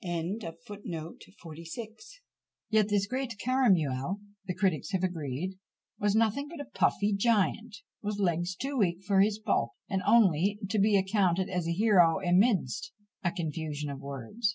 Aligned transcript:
"Yet 0.03 0.79
this 2.89 3.05
great 3.05 3.35
Caramuel, 3.37 4.17
the 4.47 4.55
critics 4.55 4.91
have 4.93 5.03
agreed, 5.03 5.59
was 5.99 6.15
nothing 6.15 6.47
but 6.49 6.59
a 6.59 6.65
puffy 6.73 7.13
giant, 7.13 7.77
with 8.01 8.17
legs 8.17 8.55
too 8.55 8.77
weak 8.77 9.03
for 9.05 9.19
his 9.21 9.37
bulk, 9.37 9.73
and 9.87 10.01
only 10.07 10.57
to 10.71 10.79
be 10.79 10.97
accounted 10.97 11.49
as 11.49 11.67
a 11.67 11.71
hero 11.73 12.19
amidst 12.19 12.91
a 13.23 13.31
"confusion 13.31 13.91
of 13.91 13.99
words." 13.99 14.49